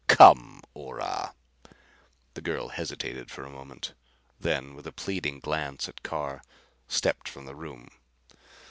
Come, 0.07 0.61
Ora." 0.73 1.35
The 2.33 2.41
girl 2.41 2.69
hesitated 2.69 3.29
a 3.37 3.41
moment, 3.47 3.93
then 4.39 4.73
with 4.73 4.87
a 4.87 4.91
pleading 4.91 5.39
glance 5.39 5.87
at 5.87 6.01
Carr 6.01 6.41
stepped 6.87 7.29
from 7.29 7.45
the 7.45 7.53
room. 7.53 7.87